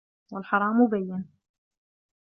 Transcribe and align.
وَالْحَرَامُ 0.31 0.87
بَيِّنٌ 0.87 1.25